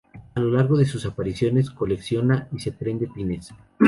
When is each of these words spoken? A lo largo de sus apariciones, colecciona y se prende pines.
A 0.33 0.39
lo 0.39 0.49
largo 0.49 0.79
de 0.79 0.85
sus 0.87 1.05
apariciones, 1.05 1.69
colecciona 1.69 2.47
y 2.51 2.57
se 2.57 2.71
prende 2.71 3.05
pines. 3.05 3.53